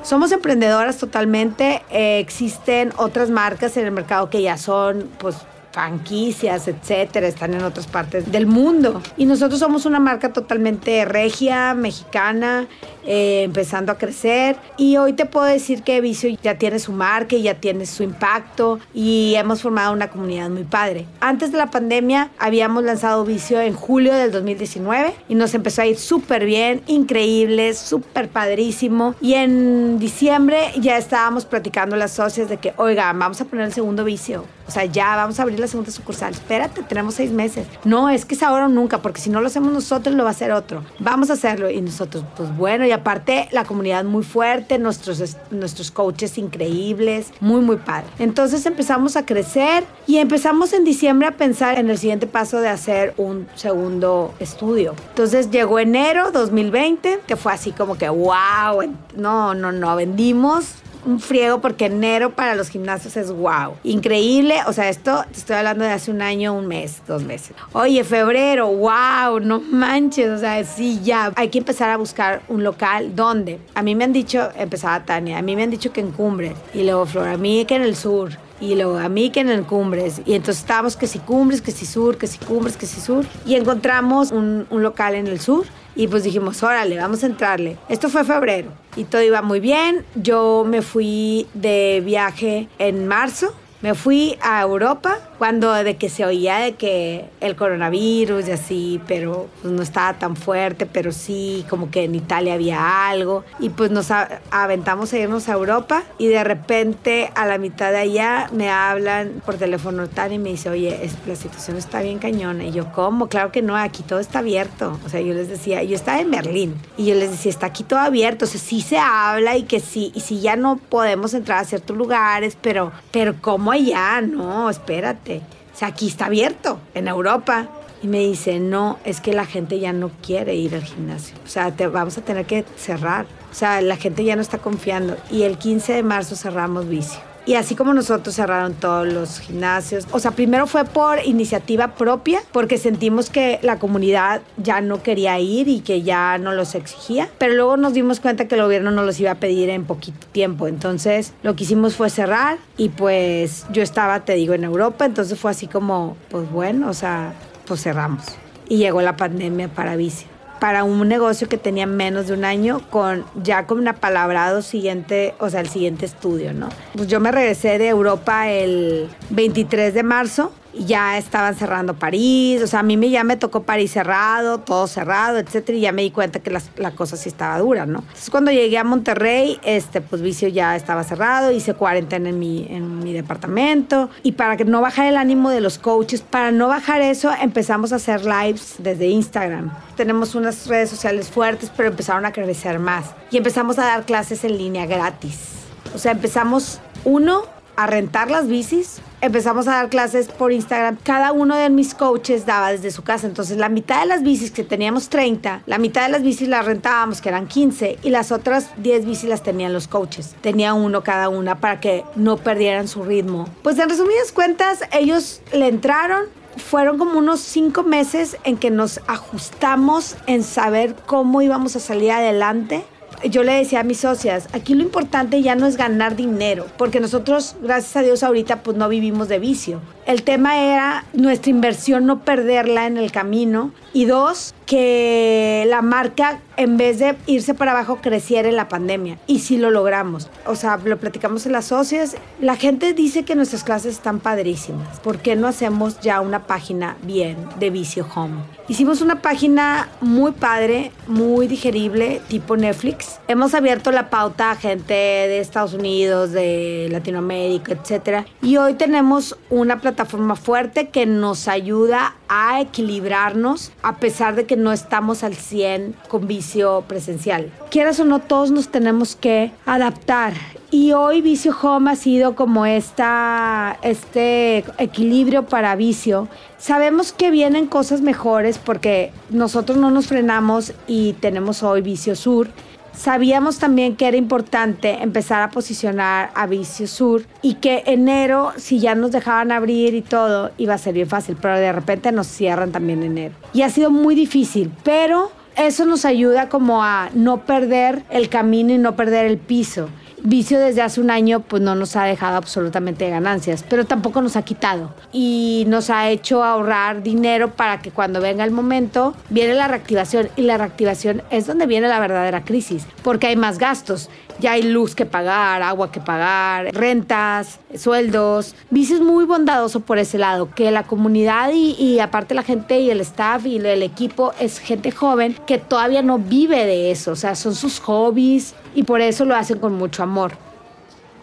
Somos 0.02 0.34
emprendedoras 0.34 0.98
totalmente. 0.98 1.82
Eh, 1.90 2.20
existen 2.20 2.92
otras 2.98 3.30
marcas 3.30 3.78
en 3.78 3.86
el 3.86 3.92
mercado 3.92 4.30
que 4.30 4.42
ya 4.42 4.58
son, 4.58 5.10
pues, 5.20 5.38
franquicias, 5.74 6.68
etcétera, 6.68 7.28
están 7.28 7.56
en 7.56 7.64
otras 7.64 7.88
partes 7.88 8.32
del 8.32 8.46
mundo. 8.46 9.02
Y 9.18 9.26
nosotros 9.26 9.60
somos 9.60 9.86
una 9.86 10.00
marca 10.00 10.32
totalmente 10.32 11.04
regia, 11.04 11.74
mexicana, 11.74 12.68
eh, 13.06 13.42
empezando 13.44 13.92
a 13.92 13.98
crecer. 13.98 14.56
Y 14.78 14.98
hoy 14.98 15.14
te 15.14 15.26
puedo 15.26 15.46
decir 15.46 15.82
que 15.82 16.00
Vicio 16.00 16.30
ya 16.42 16.58
tiene 16.58 16.78
su 16.78 16.94
marca 16.94 17.36
y 17.36 17.42
ya 17.42 17.56
tiene 17.56 17.88
su 17.88 18.04
impacto 18.04 18.80
y 18.94 19.34
hemos 19.36 19.64
formado 19.64 19.94
una 19.94 20.10
comunidad 20.10 20.50
muy 20.50 20.64
padre. 20.64 21.08
Antes 21.20 21.52
de 21.52 21.58
la 21.58 21.72
pandemia 21.72 22.30
habíamos 22.38 22.84
lanzado 22.84 23.26
Vicio 23.26 23.60
en 23.60 23.74
julio 23.74 24.14
del 24.14 24.32
2019 24.32 25.16
y 25.28 25.36
nos 25.36 25.56
empezó 25.56 25.82
a 25.82 25.88
ir 25.88 25.98
súper 25.98 26.46
bien, 26.46 26.84
increíble, 26.86 27.74
súper 27.74 28.30
padrísimo. 28.30 29.16
Y 29.20 29.34
en 29.34 29.98
diciembre 29.98 30.72
ya 30.80 30.98
estábamos 30.98 31.46
platicando 31.46 31.96
las 31.96 32.12
socias 32.12 32.48
de 32.48 32.58
que, 32.58 32.74
oiga, 32.78 33.12
vamos 33.12 33.42
a 33.42 33.46
poner 33.46 33.66
el 33.66 33.74
segundo 33.74 34.04
Vicio. 34.04 34.46
O 34.68 34.72
sea, 34.72 34.86
ya 34.86 35.16
vamos 35.16 35.40
a 35.40 35.44
abrir 35.44 35.60
la 35.64 35.68
segunda 35.68 35.92
sucursal. 35.92 36.34
Espérate, 36.34 36.84
tenemos 36.84 37.16
seis 37.16 37.32
meses. 37.32 37.68
No, 37.84 38.10
es 38.10 38.26
que 38.26 38.36
es 38.36 38.44
ahora 38.44 38.66
o 38.66 38.70
nunca, 38.70 39.02
porque 39.02 39.22
si 39.22 39.30
no 39.30 39.42
lo 39.42 39.48
hacemos 39.48 39.74
nosotros, 39.74 40.16
lo 40.16 40.24
va 40.24 40.30
a 40.30 40.32
hacer 40.32 40.52
otro. 40.52 40.84
Vamos 41.00 41.30
a 41.30 41.34
hacerlo. 41.34 41.70
Y 41.70 41.82
nosotros, 41.82 42.24
pues 42.36 42.56
bueno, 42.56 42.86
ya 42.86 42.96
aparte 42.96 43.48
la 43.52 43.66
comunidad 43.66 44.04
muy 44.04 44.24
fuerte, 44.24 44.78
nuestros, 44.78 45.38
nuestros 45.52 45.92
coaches 45.92 46.38
increíbles, 46.38 47.32
muy, 47.40 47.62
muy 47.62 47.78
padre. 47.78 48.08
Entonces 48.20 48.66
empezamos 48.66 49.16
a 49.16 49.26
crecer 49.26 49.86
y 50.06 50.18
empezamos 50.18 50.74
en 50.74 50.84
diciembre 50.84 51.28
a 51.28 51.32
pensar 51.32 51.80
en 51.80 51.90
el 51.90 51.98
siguiente 51.98 52.28
paso 52.28 52.60
de 52.60 52.70
hacer 52.70 53.14
un 53.18 53.48
segundo 53.56 54.34
estudio. 54.40 54.96
Entonces 55.10 55.50
llegó 55.50 55.80
enero 55.80 56.32
2020, 56.32 57.22
que 57.26 57.36
fue 57.36 57.54
así 57.54 57.72
como 57.72 57.98
que, 57.98 58.10
wow, 58.10 58.94
no, 59.16 59.54
no, 59.54 59.72
no, 59.72 59.96
vendimos 59.96 60.83
un 61.06 61.20
friego 61.20 61.62
porque 61.62 61.86
enero 61.86 62.32
para 62.32 62.56
los 62.56 62.70
gimnasios 62.70 63.18
es 63.18 63.32
wow. 63.32 63.76
Increíble. 63.84 64.56
O 64.68 64.74
sea, 64.74 64.90
esto 64.90 65.24
te 65.32 65.40
estoy 65.40 65.56
hablando 65.56 65.84
de 65.84 65.92
hace 65.92 66.12
un 66.12 66.22
año, 66.22 66.54
un 66.54 66.68
mes, 66.68 67.02
dos 67.08 67.24
meses. 67.24 67.56
Oye, 67.74 68.04
febrero, 68.04 68.68
wow, 68.68 69.40
no 69.42 69.60
manches. 69.60 70.30
O 70.30 70.38
sea, 70.38 70.64
sí, 70.64 71.00
ya. 71.04 71.32
Hay 71.36 71.50
que 71.50 71.60
empezar 71.60 71.90
a 71.90 71.98
buscar 71.98 72.42
un 72.48 72.64
local. 72.64 73.16
¿Dónde? 73.16 73.60
A 73.76 73.82
mí 73.82 73.96
me 73.96 74.04
han 74.04 74.14
dicho, 74.14 74.50
empezaba 74.58 75.04
Tania, 75.06 75.38
a 75.38 75.42
mí 75.42 75.56
me 75.56 75.64
han 75.64 75.70
dicho 75.70 75.92
que 75.92 76.02
en 76.02 76.12
Cumbres. 76.12 76.54
Y 76.74 76.84
luego 76.84 77.06
Flor, 77.06 77.28
a 77.28 77.38
mí 77.38 77.66
que 77.66 77.76
en 77.76 77.84
el 77.84 77.96
sur 77.96 78.32
y 78.64 78.76
luego 78.76 78.98
a 78.98 79.10
mí 79.10 79.30
que 79.30 79.42
en 79.42 79.50
el 79.50 79.66
Cumbres. 79.66 80.22
Y 80.26 80.34
entonces 80.34 80.62
estábamos 80.62 80.96
que 80.96 81.06
si 81.06 81.20
Cumbres, 81.20 81.62
que 81.62 81.72
si 81.72 81.86
Sur, 81.86 82.18
que 82.18 82.28
si 82.28 82.38
Cumbres, 82.38 82.78
que 82.78 82.86
si 82.86 83.02
Sur. 83.02 83.26
Y 83.46 83.56
encontramos 83.56 84.32
un, 84.32 84.66
un 84.70 84.84
local 84.84 85.16
en 85.16 85.28
el 85.28 85.40
sur 85.42 85.66
y 85.96 86.08
pues 86.08 86.24
dijimos, 86.24 86.64
órale, 86.64 86.98
vamos 86.98 87.24
a 87.24 87.28
entrarle. 87.28 87.78
Esto 87.90 88.08
fue 88.10 88.24
febrero 88.24 88.72
y 88.96 89.04
todo 89.04 89.22
iba 89.22 89.42
muy 89.42 89.60
bien. 89.60 90.06
Yo 90.16 90.64
me 90.66 90.82
fui 90.82 91.46
de 91.54 92.02
viaje 92.06 92.70
en 92.80 93.06
marzo 93.06 93.54
me 93.84 93.96
fui 93.96 94.38
a 94.42 94.62
Europa 94.62 95.20
cuando 95.38 95.74
de 95.74 95.98
que 95.98 96.08
se 96.08 96.26
oía 96.26 96.60
de 96.60 96.76
que 96.76 97.26
el 97.42 97.58
coronavirus 97.58 98.48
y 98.48 98.52
así, 98.52 99.02
pero 99.08 99.50
pues, 99.62 99.74
no 99.74 99.82
estaba 99.82 100.14
tan 100.14 100.38
fuerte, 100.38 100.86
pero 100.86 101.12
sí, 101.12 101.66
como 101.70 101.92
que 101.92 102.06
en 102.06 102.16
Italia 102.16 102.54
había 102.54 103.10
algo. 103.10 103.44
Y 103.60 103.72
pues 103.72 103.92
nos 103.92 104.10
aventamos 104.52 105.12
a 105.12 105.18
irnos 105.18 105.50
a 105.50 105.52
Europa 105.52 106.04
y 106.18 106.28
de 106.28 106.46
repente 106.46 107.30
a 107.36 107.46
la 107.46 107.58
mitad 107.58 107.92
de 107.92 107.98
allá 107.98 108.50
me 108.54 108.70
hablan 108.70 109.42
por 109.46 109.56
teléfono 109.56 110.08
tan 110.08 110.32
y 110.32 110.40
me 110.40 110.52
dice, 110.52 110.70
oye, 110.70 110.98
la 111.28 111.36
situación 111.36 111.76
está 111.76 112.02
bien 112.02 112.20
cañona. 112.20 112.64
Y 112.64 112.72
yo, 112.72 112.90
¿cómo? 112.94 113.28
Claro 113.28 113.52
que 113.52 113.62
no, 113.62 113.76
aquí 113.76 114.02
todo 114.04 114.20
está 114.20 114.40
abierto. 114.40 114.98
O 115.06 115.10
sea, 115.10 115.20
yo 115.20 115.34
les 115.34 115.50
decía, 115.50 115.84
yo 115.84 115.96
estaba 115.96 116.22
en 116.22 116.32
Berlín 116.32 116.76
y 116.96 117.08
yo 117.08 117.16
les 117.16 117.32
decía, 117.32 117.50
está 117.50 117.66
aquí 117.66 117.84
todo 117.84 118.00
abierto. 118.00 118.46
O 118.46 118.48
sea, 118.48 118.62
sí 118.62 118.80
se 118.80 118.98
habla 118.98 119.58
y 119.58 119.64
que 119.64 119.82
sí, 119.82 120.14
y 120.16 120.22
sí 120.22 120.40
ya 120.40 120.56
no 120.56 120.78
podemos 120.78 121.34
entrar 121.34 121.60
a 121.60 121.66
ciertos 121.66 121.98
lugares, 121.98 122.58
pero, 122.62 122.94
pero 123.12 123.36
¿cómo 123.42 123.73
ya, 123.78 124.22
no, 124.22 124.70
espérate. 124.70 125.42
O 125.74 125.78
sea, 125.78 125.90
aquí 125.90 126.08
está 126.08 126.26
abierto, 126.26 126.80
en 126.94 127.08
Europa. 127.08 127.68
Y 128.02 128.08
me 128.08 128.20
dice, 128.20 128.60
no, 128.60 129.00
es 129.06 129.22
que 129.22 129.32
la 129.32 129.46
gente 129.46 129.80
ya 129.80 129.94
no 129.94 130.12
quiere 130.22 130.56
ir 130.56 130.76
al 130.76 130.84
gimnasio. 130.84 131.36
O 131.46 131.48
sea, 131.48 131.72
te, 131.72 131.88
vamos 131.88 132.18
a 132.18 132.22
tener 132.22 132.46
que 132.46 132.66
cerrar. 132.76 133.26
O 133.50 133.56
sea, 133.56 133.80
la 133.82 133.96
gente 133.96 134.26
ya 134.26 134.36
no 134.36 134.42
está 134.42 134.58
confiando. 134.58 135.16
Y 135.32 135.44
el 135.44 135.58
15 135.58 135.94
de 135.94 136.04
marzo 136.04 136.36
cerramos 136.36 136.90
vicio. 136.90 137.22
Y 137.46 137.56
así 137.56 137.76
como 137.76 137.94
nosotros 137.94 138.36
cerraron 138.36 138.74
todos 138.74 139.06
los 139.06 139.40
gimnasios. 139.40 140.08
O 140.12 140.20
sea, 140.20 140.32
primero 140.32 140.66
fue 140.66 140.86
por 140.86 141.26
iniciativa 141.26 141.96
propia, 141.96 142.40
porque 142.54 142.78
sentimos 142.78 143.30
que 143.30 143.60
la 143.64 143.80
comunidad 143.80 144.42
ya 144.58 144.80
no 144.80 145.04
quería 145.04 145.38
ir 145.40 145.68
y 145.68 145.82
que 145.82 146.04
ya 146.04 146.38
no 146.38 146.54
los 146.54 146.74
exigía. 146.74 147.30
Pero 147.38 147.54
luego 147.56 147.76
nos 147.76 147.94
dimos 147.94 148.22
cuenta 148.22 148.48
que 148.48 148.56
el 148.56 148.62
gobierno 148.62 148.92
no 148.92 149.04
los 149.04 149.20
iba 149.20 149.32
a 149.32 149.36
pedir 149.36 149.70
en 149.70 149.84
poquito 149.84 150.26
tiempo. 150.32 150.68
Entonces, 150.68 151.34
lo 151.44 151.56
que 151.56 151.66
hicimos 151.66 151.96
fue 151.96 152.10
cerrar 152.10 152.60
y 152.78 152.90
pues 152.90 153.66
yo 153.72 153.84
estaba, 153.84 154.22
te 154.22 154.36
digo, 154.36 154.54
en 154.54 154.64
Europa. 154.64 155.06
Entonces 155.06 155.38
fue 155.38 155.52
así 155.52 155.68
como, 155.68 156.16
pues 156.30 156.50
bueno, 156.50 156.90
o 156.90 156.94
sea, 156.94 157.34
pues 157.66 157.82
cerramos. 157.84 158.24
Y 158.70 158.78
llegó 158.78 159.02
la 159.02 159.18
pandemia 159.18 159.68
para 159.68 159.98
bici 159.98 160.26
para 160.60 160.84
un 160.84 161.08
negocio 161.08 161.50
que 161.50 161.58
tenía 161.58 161.86
menos 161.86 162.28
de 162.28 162.34
un 162.34 162.46
año 162.46 162.82
con 162.90 163.26
ya 163.42 163.68
con 163.68 163.80
un 163.80 163.88
apalabrado 163.88 164.62
siguiente, 164.62 165.34
o 165.40 165.50
sea, 165.50 165.62
el 165.62 165.70
siguiente 165.70 166.06
estudio, 166.06 166.54
¿no? 166.54 166.70
Pues 166.96 167.08
yo 167.08 167.20
me 167.20 167.32
regresé 167.32 167.78
de 167.78 167.90
Europa 167.90 168.50
el 168.50 169.10
23 169.30 169.94
de 169.94 170.04
marzo 170.04 170.52
ya 170.78 171.18
estaban 171.18 171.56
cerrando 171.56 171.94
París, 171.94 172.62
o 172.62 172.68
sea, 172.68 172.80
a 172.80 172.84
mí 172.84 172.98
me, 172.98 173.10
ya 173.10 173.24
me 173.24 173.38
tocó 173.38 173.64
París 173.64 173.92
cerrado, 173.92 174.60
todo 174.60 174.88
cerrado, 174.88 175.38
etcétera, 175.38 175.78
y 175.78 175.82
ya 175.82 175.92
me 175.92 176.02
di 176.02 176.12
cuenta 176.12 176.40
que 176.40 176.50
la, 176.50 176.92
cosa 176.92 177.18
sí 177.18 177.30
estaba 177.30 177.60
dura, 177.60 177.86
¿no? 177.86 178.00
Entonces, 178.00 178.30
cuando 178.30 178.52
llegué 178.52 178.78
a 178.78 178.84
Monterrey, 178.84 179.60
este, 179.64 180.02
pues 180.02 180.22
Vicio 180.22 180.48
ya 180.48 180.76
estaba 180.76 181.04
cerrado, 181.04 181.52
hice 181.52 181.74
cuarentena 181.74 182.30
en 182.30 182.40
mi, 182.40 182.68
en 182.70 183.00
mi 183.00 183.14
departamento, 183.14 184.10
y 184.24 184.34
para 184.34 184.58
que 184.58 184.66
no 184.66 184.82
bajar 184.82 185.08
el 185.08 185.18
ánimo 185.18 185.50
de 185.50 185.62
los 185.62 185.78
coaches, 185.78 186.22
para 186.22 186.52
no 186.52 186.68
bajar 186.68 187.02
eso, 187.02 187.32
empezamos 187.42 187.94
a 187.94 187.98
hacer 187.98 188.26
lives 188.26 188.76
desde 188.80 189.08
Instagram. 189.08 189.72
Tenemos 189.96 190.36
unas 190.36 190.68
redes 190.68 190.90
sociales 190.90 191.30
fuertes, 191.30 191.72
pero 191.76 191.90
empezaron 191.90 192.26
a 192.26 192.32
crecer 192.32 192.80
más, 192.80 193.12
y 193.32 193.38
empezamos 193.38 193.80
a 193.80 193.86
dar 193.86 194.06
clases 194.06 194.44
en 194.44 194.58
línea 194.58 194.86
gratis. 194.86 195.54
O 195.94 195.98
sea, 195.98 196.14
empezamos, 196.14 196.80
uno, 197.04 197.53
a 197.76 197.88
rentar 197.88 198.30
las 198.32 198.48
bicis. 198.48 199.02
Empezamos 199.22 199.68
a 199.68 199.76
dar 199.76 199.90
clases 199.90 200.28
por 200.28 200.52
Instagram. 200.52 200.98
Cada 201.02 201.32
uno 201.32 201.56
de 201.56 201.70
mis 201.70 201.94
coaches 201.94 202.46
daba 202.46 202.72
desde 202.72 202.92
su 202.92 203.04
casa. 203.04 203.26
Entonces, 203.28 203.58
la 203.58 203.70
mitad 203.70 204.02
de 204.02 204.08
las 204.08 204.22
bicis 204.22 204.52
que 204.52 204.64
teníamos 204.64 205.10
30, 205.10 205.64
la 205.66 205.78
mitad 205.78 206.04
de 206.04 206.10
las 206.10 206.24
bicis 206.24 206.48
las 206.48 206.66
rentábamos, 206.66 207.22
que 207.22 207.30
eran 207.30 207.48
15, 207.48 208.00
y 208.04 208.10
las 208.10 208.32
otras 208.32 208.70
10 208.78 209.06
bicis 209.06 209.30
las 209.30 209.44
tenían 209.44 209.74
los 209.74 209.88
coaches. 209.88 210.36
Tenía 210.42 210.74
uno 210.74 211.04
cada 211.04 211.30
una 211.30 211.60
para 211.60 211.80
que 211.80 212.04
no 212.16 212.38
perdieran 212.38 212.88
su 212.88 213.04
ritmo. 213.04 213.48
Pues 213.62 213.80
en 213.80 213.90
resumidas 213.90 214.32
cuentas, 214.32 214.82
ellos 214.92 215.42
le 215.54 215.68
entraron, 215.68 216.26
fueron 216.58 216.98
como 216.98 217.18
unos 217.18 217.40
cinco 217.40 217.84
meses 217.84 218.38
en 218.44 218.58
que 218.58 218.72
nos 218.72 219.00
ajustamos 219.08 220.18
en 220.28 220.44
saber 220.44 220.96
cómo 221.06 221.42
íbamos 221.42 221.76
a 221.76 221.80
salir 221.80 222.12
adelante. 222.12 222.84
Yo 223.30 223.44
le 223.44 223.54
decía 223.54 223.80
a 223.80 223.84
mis 223.84 224.00
socias, 224.00 224.50
aquí 224.52 224.76
lo 224.76 224.82
importante 224.82 225.42
ya 225.42 225.56
no 225.56 225.66
es 225.66 225.78
ganar 225.78 226.18
dinero, 226.18 226.66
porque 226.78 227.00
nosotros, 227.00 227.56
gracias 227.62 227.96
a 227.96 228.02
Dios, 228.02 228.22
ahorita 228.22 228.64
pues 228.64 228.76
no 228.76 228.90
vivimos 228.90 229.30
de 229.30 229.40
vicio. 229.40 229.80
El 230.06 230.24
tema 230.24 230.60
era 230.60 231.06
nuestra 231.14 231.50
inversión 231.50 232.06
no 232.06 232.26
perderla 232.26 232.88
en 232.88 232.98
el 232.98 233.12
camino 233.12 233.72
y 233.94 234.06
dos, 234.06 234.54
que 234.66 235.66
la 235.68 235.82
marca 235.82 236.40
en 236.58 236.78
vez 236.78 237.00
de 237.00 237.16
irse 237.26 237.54
para 237.54 237.72
abajo 237.72 238.00
creciera 238.02 238.50
en 238.50 238.56
la 238.56 238.68
pandemia 238.68 239.18
y 239.28 239.40
sí 239.40 239.58
lo 239.58 239.72
logramos. 239.72 240.30
O 240.46 240.56
sea, 240.56 240.78
lo 240.84 240.98
platicamos 240.98 241.46
en 241.46 241.54
las 241.54 241.66
socias. 241.66 242.16
La 242.42 242.56
gente 242.56 242.94
dice 242.94 243.24
que 243.24 243.36
nuestras 243.36 243.64
clases 243.64 243.94
están 243.94 244.20
padrísimas. 244.20 245.00
¿Por 245.00 245.20
qué 245.20 245.36
no 245.36 245.48
hacemos 245.48 246.00
ya 246.02 246.22
una 246.22 246.48
página 246.48 246.98
bien 247.04 247.38
de 247.60 247.70
Vicio 247.70 248.06
Home? 248.16 248.42
Hicimos 248.68 249.02
una 249.02 249.22
página 249.22 249.90
muy 250.02 250.32
padre, 250.32 250.92
muy 251.08 251.48
digerible, 251.48 252.22
tipo 252.28 252.58
Netflix. 252.58 253.20
Hemos 253.28 253.54
abierto 253.54 253.92
la 253.92 254.10
pauta 254.10 254.52
a 254.52 254.56
gente 254.56 254.94
de 254.94 255.40
Estados 255.40 255.74
Unidos, 255.74 256.32
de 256.32 256.88
Latinoamérica, 256.90 257.74
etc. 257.74 258.26
Y 258.42 258.58
hoy 258.58 258.74
tenemos 258.74 259.38
una 259.50 259.80
plataforma 259.82 259.93
fuerte 260.36 260.90
que 260.90 261.06
nos 261.06 261.48
ayuda 261.48 262.16
a 262.28 262.62
equilibrarnos 262.62 263.72
a 263.82 263.98
pesar 263.98 264.36
de 264.36 264.46
que 264.46 264.56
no 264.56 264.72
estamos 264.72 265.24
al 265.24 265.36
100 265.36 265.96
con 266.08 266.28
vicio 266.28 266.84
presencial. 266.88 267.52
Quieras 267.70 268.00
o 268.00 268.06
no, 268.06 268.20
todos 268.20 268.52
nos 268.52 268.70
tenemos 268.70 269.16
que 269.16 269.52
adaptar. 269.66 270.34
Y 270.72 270.94
hoy 270.94 271.22
Vicio 271.22 271.56
Home 271.62 271.92
ha 271.92 271.96
sido 271.96 272.36
como 272.36 272.66
esta, 272.66 273.78
este 273.84 274.66
equilibrio 274.80 275.46
para 275.46 275.76
vicio. 275.76 276.28
Sabemos 276.58 277.14
que 277.14 277.30
vienen 277.30 277.68
cosas 277.68 278.02
mejores 278.02 278.58
porque 278.58 279.12
nosotros 279.30 279.78
no 279.78 279.92
nos 279.92 280.08
frenamos 280.08 280.74
y 280.88 281.14
tenemos 281.14 281.62
hoy 281.62 281.82
Vicio 281.82 282.16
Sur 282.16 282.50
Sabíamos 282.96 283.58
también 283.58 283.96
que 283.96 284.08
era 284.08 284.18
importante 284.18 285.02
empezar 285.02 285.42
a 285.42 285.50
posicionar 285.50 286.32
a 286.36 286.46
Vicio 286.46 286.88
Sur 286.88 287.26
y 287.42 287.56
que 287.56 287.84
enero, 287.88 288.54
si 288.58 288.80
ya 288.80 288.96
nos 288.96 289.12
dejaban 289.12 289.52
abrir 289.52 289.96
y 289.96 290.02
todo, 290.02 290.52
iba 290.58 290.76
a 290.76 290.78
ser 290.78 290.94
bien 290.94 291.10
fácil, 291.10 291.36
pero 291.42 291.58
de 291.58 291.72
repente 291.72 292.12
nos 292.12 292.28
cierran 292.28 292.72
también 292.72 293.04
enero. 293.04 293.34
Y 293.54 293.64
ha 293.64 293.70
sido 293.70 293.90
muy 293.90 294.16
difícil, 294.16 294.72
pero 294.84 295.32
eso 295.56 295.86
nos 295.86 296.06
ayuda 296.06 296.50
como 296.50 296.84
a 296.84 297.10
no 297.14 297.46
perder 297.46 298.04
el 298.10 298.30
camino 298.30 298.74
y 298.74 298.78
no 298.78 298.96
perder 298.96 299.26
el 299.26 299.38
piso. 299.38 299.90
Vicio 300.26 300.58
desde 300.58 300.82
hace 300.82 301.02
un 301.02 301.12
año 301.12 301.42
pues 301.42 301.62
no 301.62 301.76
nos 301.76 301.98
ha 301.98 302.06
dejado 302.06 302.38
absolutamente 302.38 303.10
ganancias, 303.10 303.66
pero 303.68 303.86
tampoco 303.86 304.22
nos 304.22 304.38
ha 304.38 304.44
quitado. 304.44 304.94
Y 305.12 305.66
nos 305.68 305.90
ha 305.90 306.10
hecho 306.10 306.46
ahorrar 306.46 307.04
dinero 307.04 307.52
para 307.52 307.82
que 307.82 307.92
cuando 307.92 308.22
venga 308.22 308.46
el 308.46 308.52
momento 308.52 309.16
viene 309.30 309.54
la 309.54 309.68
reactivación 309.68 310.30
y 310.38 310.44
la 310.44 310.58
reactivación 310.58 311.24
es 311.30 311.46
donde 311.46 311.66
viene 311.66 311.90
la 311.90 312.00
verdadera 312.00 312.46
crisis, 312.46 312.86
porque 313.04 313.28
hay 313.28 313.36
más 313.36 313.58
gastos, 313.58 314.10
ya 314.40 314.54
hay 314.54 314.64
luz 314.64 314.96
que 314.96 315.06
pagar, 315.06 315.62
agua 315.62 315.92
que 315.92 316.00
pagar, 316.00 316.74
rentas, 316.74 317.60
sueldos. 317.78 318.56
Vicio 318.70 318.96
es 318.96 319.02
muy 319.02 319.26
bondadoso 319.26 319.82
por 319.82 319.98
ese 319.98 320.18
lado, 320.18 320.50
que 320.56 320.72
la 320.72 320.84
comunidad 320.84 321.52
y, 321.54 321.72
y 321.72 322.00
aparte 322.00 322.34
la 322.34 322.44
gente 322.44 322.80
y 322.80 322.90
el 322.90 323.02
staff 323.02 323.46
y 323.46 323.58
el 323.58 323.84
equipo 323.84 324.32
es 324.40 324.60
gente 324.60 324.92
joven 324.92 325.36
que 325.46 325.58
todavía 325.58 326.02
no 326.02 326.18
vive 326.18 326.66
de 326.66 326.92
eso, 326.92 327.12
o 327.12 327.16
sea, 327.18 327.36
son 327.36 327.56
sus 327.56 327.80
hobbies, 327.82 328.56
y 328.76 328.84
por 328.84 329.02
eso 329.02 329.26
lo 329.26 329.36
hacen 329.36 329.60
con 329.60 329.74
mucho 329.74 330.04
amor. 330.04 330.34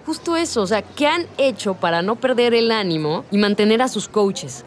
Justo 0.06 0.36
eso, 0.36 0.62
o 0.62 0.66
sea, 0.66 0.82
¿qué 0.82 1.06
han 1.06 1.26
hecho 1.38 1.74
para 1.74 2.02
no 2.02 2.16
perder 2.16 2.54
el 2.54 2.72
ánimo 2.72 3.24
y 3.30 3.38
mantener 3.38 3.82
a 3.82 3.88
sus 3.88 4.08
coaches? 4.08 4.64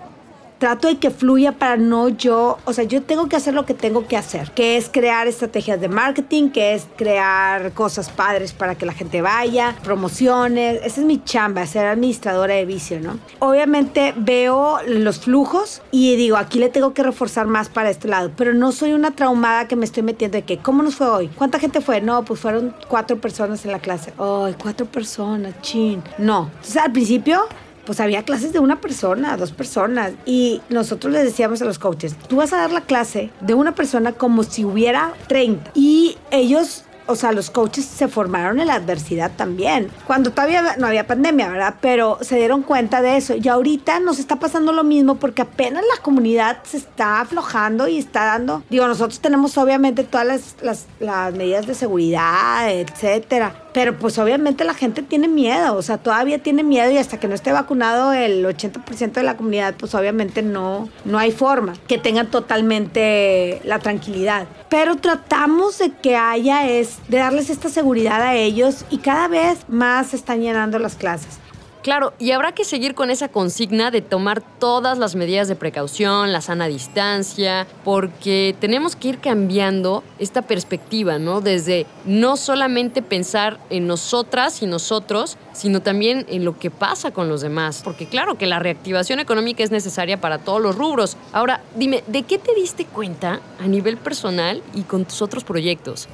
Trato 0.64 0.88
de 0.88 0.96
que 0.96 1.12
fluya 1.12 1.52
para 1.52 1.76
no 1.76 2.08
yo, 2.08 2.58
o 2.64 2.72
sea, 2.72 2.86
yo 2.86 3.04
tengo 3.04 3.28
que 3.28 3.36
hacer 3.36 3.54
lo 3.54 3.66
que 3.66 3.74
tengo 3.74 4.08
que 4.08 4.16
hacer, 4.16 4.52
que 4.52 4.78
es 4.78 4.88
crear 4.88 5.28
estrategias 5.28 5.82
de 5.82 5.90
marketing, 5.90 6.52
que 6.52 6.74
es 6.74 6.88
crear 6.96 7.74
cosas 7.74 8.10
padres 8.10 8.54
para 8.54 8.76
que 8.76 8.86
la 8.86 8.94
gente 8.94 9.22
vaya, 9.22 9.76
promociones, 9.84 10.80
esa 10.86 11.02
es 11.02 11.06
mi 11.06 11.22
chamba, 11.22 11.66
ser 11.66 11.88
administradora 11.88 12.54
de 12.54 12.64
vicio, 12.64 13.02
¿no? 13.02 13.20
Obviamente 13.40 14.14
veo 14.16 14.78
los 14.88 15.20
flujos 15.20 15.82
y 15.92 16.16
digo, 16.16 16.38
aquí 16.38 16.60
le 16.60 16.70
tengo 16.70 16.94
que 16.94 17.04
reforzar 17.04 17.46
más 17.46 17.68
para 17.68 17.90
este 17.90 18.08
lado, 18.08 18.32
pero 18.38 18.54
no 18.54 18.72
soy 18.72 18.94
una 18.94 19.12
traumada 19.12 19.68
que 19.68 19.76
me 19.76 19.84
estoy 19.84 20.04
metiendo 20.04 20.38
de 20.38 20.44
que, 20.44 20.60
¿cómo 20.60 20.82
nos 20.82 20.96
fue 20.96 21.10
hoy? 21.10 21.28
¿Cuánta 21.28 21.60
gente 21.60 21.82
fue? 21.82 22.00
No, 22.00 22.24
pues 22.24 22.40
fueron 22.40 22.74
cuatro 22.88 23.20
personas 23.20 23.66
en 23.66 23.74
la 23.74 23.80
clase. 23.80 24.14
Ay, 24.18 24.56
cuatro 24.58 24.86
personas, 24.86 25.56
chin. 25.62 26.02
No. 26.18 26.50
Entonces 26.54 26.78
al 26.78 26.94
principio 26.94 27.50
pues 27.86 28.00
había 28.00 28.24
clases 28.24 28.54
de 28.54 28.60
una 28.60 28.82
persona, 28.82 29.38
dos 29.38 29.52
personas. 29.52 30.14
Y 30.26 30.62
nosotros 30.70 31.14
les 31.14 31.24
decíamos 31.24 31.62
a 31.62 31.66
los 31.66 31.80
coaches, 31.80 32.16
tú 32.28 32.38
vas 32.38 32.54
a 32.54 32.58
dar 32.58 32.72
la 32.72 32.82
clase 32.82 33.32
de 33.42 33.54
una 33.54 33.76
persona 33.76 34.14
como 34.14 34.44
si 34.44 34.66
hubiera 34.66 35.14
30. 35.28 35.72
Y 35.76 36.18
ellos 36.32 36.86
o 37.06 37.16
sea, 37.16 37.32
los 37.32 37.50
coaches 37.50 37.86
se 37.86 38.08
formaron 38.08 38.60
en 38.60 38.68
la 38.68 38.76
adversidad 38.76 39.32
también. 39.36 39.90
Cuando 40.08 40.32
todavía 40.32 40.76
no 40.78 40.88
había 40.88 41.08
pandemia, 41.08 41.50
¿verdad? 41.50 41.76
Pero 41.82 42.18
se 42.22 42.38
dieron 42.38 42.64
cuenta 42.64 43.02
de 43.02 43.18
eso. 43.18 43.36
Y 43.36 43.48
ahorita 43.48 44.00
nos 44.00 44.20
está 44.20 44.38
pasando 44.38 44.72
lo 44.72 44.84
mismo 44.84 45.16
porque 45.16 45.42
apenas 45.42 45.84
la 45.96 46.02
comunidad 46.02 46.60
se 46.64 46.78
está 46.78 47.22
aflojando 47.22 47.88
y 47.88 47.98
está 47.98 48.26
dando. 48.26 48.64
Digo, 48.70 48.88
nosotros 48.88 49.20
tenemos 49.20 49.58
obviamente 49.58 50.04
todas 50.04 50.56
las, 50.62 50.88
las, 51.00 51.34
medidas 51.34 51.68
de 51.68 51.74
seguridad, 51.74 52.72
etcétera. 52.72 53.63
Pero 53.74 53.98
pues 53.98 54.18
obviamente 54.20 54.64
la 54.64 54.74
gente 54.74 55.02
tiene 55.02 55.28
miedo, 55.28 55.76
o 55.76 55.82
sea, 55.82 55.98
todavía 55.98 56.40
tiene 56.42 56.64
miedo 56.64 56.92
y 56.92 56.98
hasta 56.98 57.20
que 57.20 57.28
no 57.28 57.36
esté 57.36 57.52
vacunado 57.52 58.14
el 58.14 58.46
80% 58.46 59.14
de 59.14 59.24
la 59.24 59.36
comunidad, 59.36 59.76
pues 59.76 59.96
obviamente 59.96 60.42
no, 60.44 60.90
no 61.06 61.18
hay 61.18 61.32
forma 61.32 61.74
que 61.88 61.98
tengan 61.98 62.28
totalmente 62.28 63.62
la 63.64 63.80
tranquilidad. 63.80 64.48
Pero 64.70 64.98
tratamos 64.98 65.80
de 65.80 65.92
que 65.92 66.16
haya 66.16 66.68
es, 66.68 67.00
de 67.08 67.18
darles 67.18 67.50
esta 67.50 67.70
seguridad 67.70 68.22
a 68.22 68.36
ellos 68.36 68.86
y 68.90 69.00
cada 69.00 69.28
vez 69.28 69.60
más 69.68 70.08
se 70.08 70.16
están 70.16 70.42
llenando 70.42 70.78
las 70.80 70.96
clases. 70.96 71.40
Claro, 71.84 72.14
y 72.18 72.32
habrá 72.32 72.54
que 72.54 72.64
seguir 72.64 72.96
con 72.96 73.12
esa 73.12 73.28
consigna 73.28 73.92
de 73.92 74.02
tomar 74.02 74.42
todas 74.58 74.98
las 74.98 75.16
medidas 75.16 75.50
de 75.50 75.58
precaución, 75.58 76.32
la 76.32 76.40
sana 76.40 76.68
distancia, 76.68 77.68
porque 77.84 78.56
tenemos 78.62 78.96
que 78.96 79.10
ir 79.10 79.20
cambiando 79.20 80.02
esta 80.18 80.44
perspectiva, 80.44 81.20
¿no? 81.20 81.42
Desde 81.42 81.86
no 82.06 82.38
solamente 82.38 83.02
pensar 83.02 83.60
en 83.70 83.86
nosotras 83.86 84.62
y 84.62 84.66
nosotros, 84.66 85.38
sino 85.52 85.82
también 85.82 86.26
en 86.30 86.46
lo 86.46 86.58
que 86.58 86.72
pasa 86.72 87.12
con 87.12 87.28
los 87.28 87.42
demás, 87.42 87.82
porque 87.84 88.06
claro 88.06 88.38
que 88.38 88.48
la 88.48 88.60
reactivación 88.60 89.20
económica 89.20 89.62
es 89.62 89.72
necesaria 89.72 90.22
para 90.22 90.38
todos 90.38 90.62
los 90.62 90.78
rubros. 90.78 91.18
Ahora, 91.34 91.60
dime, 91.76 92.02
¿de 92.08 92.24
qué 92.24 92.38
te 92.38 92.56
diste 92.56 92.86
cuenta 92.86 93.42
a 93.60 93.68
nivel 93.68 93.98
personal 93.98 94.64
y 94.74 94.84
con 94.84 95.04
tus 95.04 95.22
otros 95.22 95.44
proyectos? 95.44 96.08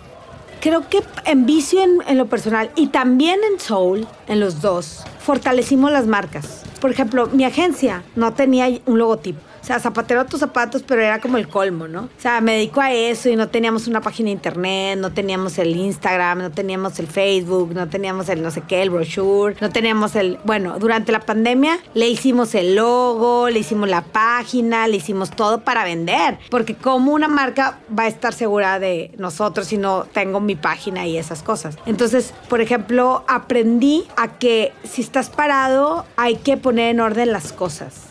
Creo 0.61 0.89
que 0.89 1.01
en 1.25 1.45
Vicio 1.45 1.81
en, 1.81 1.99
en, 2.05 2.17
lo 2.17 2.25
personal 2.27 2.69
y 2.75 2.87
también 2.87 3.39
en 3.49 3.59
Soul, 3.61 4.05
en 4.27 4.41
los 4.41 4.61
dos, 4.61 5.03
fortalecimos 5.19 5.89
las 5.89 6.05
marcas. 6.05 6.63
Por 6.81 6.91
ejemplo, 6.91 7.27
mi 7.27 7.45
agencia 7.45 8.03
no 8.15 8.33
tenía 8.33 8.67
un 8.85 8.99
logotipo. 8.99 9.39
O 9.61 9.65
sea, 9.65 9.79
zapatero 9.79 10.21
a 10.21 10.25
tus 10.25 10.39
zapatos, 10.39 10.83
pero 10.83 11.01
era 11.01 11.19
como 11.19 11.37
el 11.37 11.47
colmo, 11.47 11.87
¿no? 11.87 12.03
O 12.03 12.21
sea, 12.21 12.41
me 12.41 12.53
dedico 12.53 12.81
a 12.81 12.91
eso 12.91 13.29
y 13.29 13.35
no 13.35 13.49
teníamos 13.49 13.87
una 13.87 14.01
página 14.01 14.27
de 14.27 14.33
internet, 14.33 14.99
no 14.99 15.11
teníamos 15.11 15.57
el 15.57 15.75
Instagram, 15.75 16.39
no 16.39 16.51
teníamos 16.51 16.99
el 16.99 17.07
Facebook, 17.07 17.73
no 17.73 17.87
teníamos 17.89 18.29
el 18.29 18.41
no 18.41 18.51
sé 18.51 18.61
qué, 18.61 18.81
el 18.81 18.89
brochure, 18.89 19.55
no 19.59 19.69
teníamos 19.69 20.15
el... 20.15 20.39
Bueno, 20.43 20.79
durante 20.79 21.11
la 21.11 21.19
pandemia 21.19 21.79
le 21.93 22.07
hicimos 22.07 22.55
el 22.55 22.75
logo, 22.75 23.49
le 23.49 23.59
hicimos 23.59 23.89
la 23.89 24.01
página, 24.03 24.87
le 24.87 24.97
hicimos 24.97 25.31
todo 25.31 25.61
para 25.61 25.83
vender. 25.83 26.39
Porque 26.49 26.75
como 26.75 27.13
una 27.13 27.27
marca 27.27 27.79
va 27.97 28.03
a 28.03 28.07
estar 28.07 28.33
segura 28.33 28.79
de 28.79 29.11
nosotros 29.17 29.67
si 29.67 29.77
no 29.77 30.05
tengo 30.05 30.39
mi 30.39 30.55
página 30.55 31.07
y 31.07 31.17
esas 31.17 31.43
cosas. 31.43 31.77
Entonces, 31.85 32.33
por 32.47 32.61
ejemplo, 32.61 33.23
aprendí 33.27 34.05
a 34.15 34.39
que 34.39 34.73
si 34.83 35.01
estás 35.01 35.29
parado 35.29 36.05
hay 36.15 36.35
que 36.35 36.57
poner 36.57 36.91
en 36.91 36.99
orden 36.99 37.31
las 37.31 37.53
cosas 37.53 38.08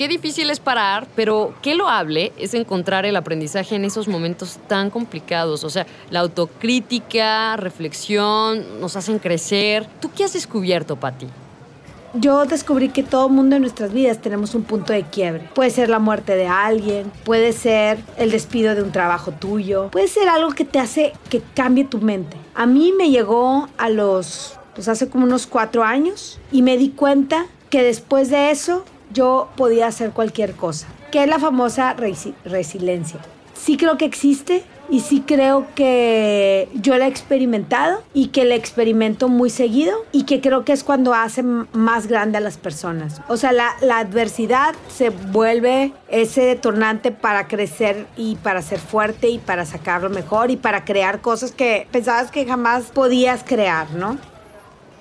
qué 0.00 0.08
difícil 0.08 0.48
es 0.48 0.60
parar, 0.60 1.06
pero 1.14 1.52
qué 1.60 1.74
loable 1.74 2.32
es 2.38 2.54
encontrar 2.54 3.04
el 3.04 3.16
aprendizaje 3.16 3.74
en 3.74 3.84
esos 3.84 4.08
momentos 4.08 4.58
tan 4.66 4.88
complicados. 4.88 5.62
O 5.62 5.68
sea, 5.68 5.86
la 6.08 6.20
autocrítica, 6.20 7.54
reflexión, 7.58 8.80
nos 8.80 8.96
hacen 8.96 9.18
crecer. 9.18 9.86
¿Tú 10.00 10.10
qué 10.10 10.24
has 10.24 10.32
descubierto, 10.32 10.96
Patti? 10.96 11.26
yo 12.14 12.46
descubrí 12.46 12.88
que 12.88 13.02
todo 13.02 13.28
mundo 13.28 13.56
en 13.56 13.62
nuestras 13.62 13.92
vidas 13.92 14.22
tenemos 14.22 14.54
un 14.54 14.62
punto 14.62 14.94
de 14.94 15.02
quiebre. 15.02 15.50
Puede 15.54 15.68
ser 15.70 15.90
la 15.90 15.98
muerte 15.98 16.34
de 16.34 16.48
alguien, 16.48 17.12
puede 17.24 17.52
ser 17.52 17.98
el 18.16 18.30
despido 18.30 18.74
de 18.74 18.82
un 18.82 18.90
trabajo 18.92 19.32
tuyo, 19.32 19.90
puede 19.92 20.08
ser 20.08 20.28
algo 20.30 20.50
que 20.50 20.64
te 20.64 20.80
hace 20.80 21.12
que 21.28 21.42
cambie 21.54 21.84
tu 21.84 21.98
mente. 21.98 22.38
A 22.54 22.64
mí 22.64 22.92
me 22.96 23.10
llegó 23.10 23.68
a 23.76 23.90
los 23.90 24.54
pues 24.74 24.88
hace 24.88 25.08
como 25.08 25.24
unos 25.24 25.46
cuatro 25.46 25.84
años, 25.84 26.40
y 26.50 26.62
me 26.62 26.78
di 26.78 26.88
cuenta 26.88 27.46
que 27.68 27.82
después 27.82 28.30
de 28.30 28.50
eso 28.50 28.84
yo 29.12 29.48
podía 29.56 29.86
hacer 29.86 30.10
cualquier 30.10 30.54
cosa, 30.54 30.86
que 31.10 31.22
es 31.22 31.28
la 31.28 31.38
famosa 31.38 31.94
resiliencia. 32.44 33.20
Sí 33.54 33.76
creo 33.76 33.98
que 33.98 34.06
existe, 34.06 34.64
y 34.90 35.00
sí 35.00 35.22
creo 35.24 35.66
que 35.74 36.68
yo 36.74 36.98
la 36.98 37.06
he 37.06 37.08
experimentado 37.08 38.02
y 38.12 38.28
que 38.28 38.44
la 38.44 38.56
experimento 38.56 39.28
muy 39.28 39.48
seguido 39.48 39.96
y 40.10 40.24
que 40.24 40.40
creo 40.40 40.64
que 40.64 40.72
es 40.72 40.82
cuando 40.82 41.14
hace 41.14 41.42
más 41.42 42.08
grande 42.08 42.38
a 42.38 42.40
las 42.40 42.58
personas. 42.58 43.20
O 43.28 43.36
sea, 43.36 43.52
la, 43.52 43.76
la 43.80 43.98
adversidad 43.98 44.74
se 44.88 45.10
vuelve 45.10 45.92
ese 46.08 46.42
detonante 46.42 47.12
para 47.12 47.46
crecer 47.46 48.06
y 48.16 48.34
para 48.36 48.62
ser 48.62 48.80
fuerte 48.80 49.28
y 49.28 49.38
para 49.38 49.64
sacarlo 49.64 50.10
mejor 50.10 50.50
y 50.50 50.56
para 50.56 50.84
crear 50.84 51.20
cosas 51.20 51.52
que 51.52 51.86
pensabas 51.92 52.30
que 52.30 52.44
jamás 52.44 52.86
podías 52.86 53.44
crear, 53.44 53.90
¿no? 53.92 54.18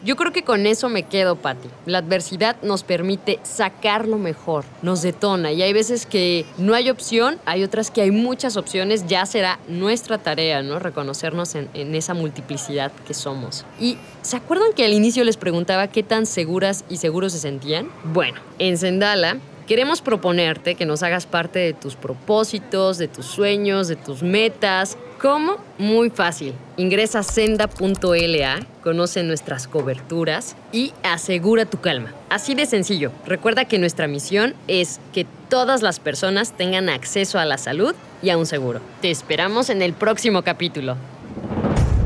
Yo 0.04 0.16
creo 0.16 0.32
que 0.32 0.44
con 0.44 0.66
eso 0.66 0.88
me 0.90 1.04
quedo, 1.04 1.36
Patti. 1.36 1.70
La 1.86 1.98
adversidad 1.98 2.56
nos 2.62 2.84
permite 2.84 3.40
sacar 3.44 4.08
lo 4.08 4.18
mejor, 4.18 4.66
nos 4.82 5.02
detona 5.02 5.52
y 5.52 5.62
hay 5.62 5.74
veces 5.74 6.06
que 6.06 6.46
no 6.58 6.74
hay 6.74 6.90
opción, 6.90 7.38
hay 7.46 7.64
otras 7.64 7.92
que 7.92 8.02
hay 8.02 8.12
muchas 8.12 8.56
opciones, 8.58 9.08
ya 9.08 9.26
será 9.26 9.60
nuestra 9.68 10.18
tarea, 10.18 10.62
¿no? 10.64 10.80
Reconocernos 10.80 11.56
en, 11.56 11.70
en 11.74 11.96
esa 11.96 12.14
multiplicidad 12.14 12.92
que 13.06 13.14
somos. 13.14 13.66
Y 13.80 13.98
¿se 14.22 14.38
acuerdan 14.38 14.74
que 14.74 14.86
al 14.86 14.94
inicio 14.94 15.24
les 15.24 15.38
preguntaba 15.38 15.88
qué 15.88 16.04
tan 16.04 16.26
seguras 16.26 16.86
y 16.90 16.98
seguros 16.98 17.34
se 17.34 17.40
sentían? 17.40 17.90
Bueno, 18.06 18.40
en 18.58 18.78
Sendala 18.78 19.38
Queremos 19.70 20.02
proponerte 20.02 20.74
que 20.74 20.88
nos 20.88 21.04
hagas 21.04 21.28
parte 21.28 21.60
de 21.60 21.74
tus 21.74 21.96
propósitos, 21.96 22.98
de 22.98 23.08
tus 23.08 23.28
sueños, 23.28 23.88
de 23.88 23.96
tus 23.96 24.24
metas. 24.24 24.98
¿Cómo? 25.20 25.58
Muy 25.78 26.10
fácil. 26.10 26.54
Ingresa 26.78 27.20
a 27.20 27.24
senda.la, 27.24 28.66
conoce 28.82 29.22
nuestras 29.24 29.68
coberturas 29.68 30.56
y 30.72 30.94
asegura 31.04 31.66
tu 31.66 31.82
calma. 31.82 32.14
Así 32.30 32.56
de 32.56 32.66
sencillo. 32.66 33.12
Recuerda 33.26 33.66
que 33.66 33.80
nuestra 33.80 34.08
misión 34.08 34.56
es 34.70 35.02
que 35.12 35.26
todas 35.50 35.82
las 35.82 36.00
personas 36.00 36.54
tengan 36.54 36.88
acceso 36.88 37.38
a 37.38 37.44
la 37.44 37.58
salud 37.58 37.94
y 38.22 38.30
a 38.30 38.38
un 38.38 38.46
seguro. 38.46 38.80
Te 39.02 39.12
esperamos 39.12 39.70
en 39.70 39.82
el 39.82 39.92
próximo 39.92 40.42
capítulo. 40.44 40.96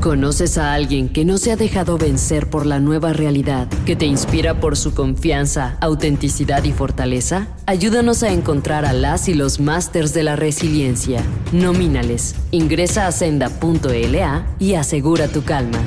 ¿Conoces 0.04 0.58
a 0.58 0.74
alguien 0.74 1.08
que 1.08 1.24
no 1.24 1.38
se 1.38 1.50
ha 1.50 1.56
dejado 1.56 1.96
vencer 1.96 2.50
por 2.50 2.66
la 2.66 2.78
nueva 2.78 3.14
realidad, 3.14 3.68
que 3.86 3.96
te 3.96 4.04
inspira 4.04 4.60
por 4.60 4.76
su 4.76 4.92
confianza, 4.92 5.78
autenticidad 5.80 6.62
y 6.64 6.72
fortaleza? 6.72 7.48
Ayúdanos 7.64 8.22
a 8.22 8.28
encontrar 8.28 8.84
a 8.84 8.92
las 8.92 9.30
y 9.30 9.34
los 9.34 9.60
másters 9.60 10.12
de 10.12 10.22
la 10.22 10.36
resiliencia. 10.36 11.22
Nomínales. 11.52 12.34
Ingresa 12.50 13.06
a 13.06 13.12
senda.la 13.12 14.46
y 14.58 14.74
asegura 14.74 15.28
tu 15.28 15.42
calma. 15.42 15.78